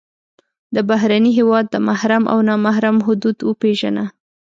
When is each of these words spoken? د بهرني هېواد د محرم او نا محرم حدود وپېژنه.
د 0.75 0.77
بهرني 0.89 1.31
هېواد 1.39 1.65
د 1.69 1.75
محرم 1.87 2.23
او 2.31 2.39
نا 2.47 2.55
محرم 2.65 2.97
حدود 3.05 3.37
وپېژنه. 3.49 4.05